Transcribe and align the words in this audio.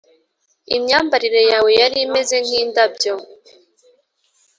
imyambarire 0.75 1.41
yawe 1.51 1.69
yari 1.79 1.97
imeze 2.05 2.35
nk'indabyo, 2.45 3.13